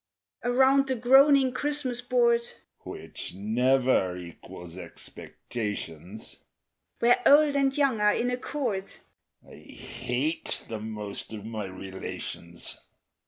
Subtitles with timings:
[0.49, 2.41] _)Around the groaning Christmas board,
[2.79, 6.37] (Which never equals expectations,)
[6.97, 8.93] Where old and young are in accord
[9.45, 12.79] (_I hate the most of my relations!